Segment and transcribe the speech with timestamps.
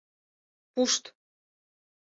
[0.73, 1.03] Пушт!..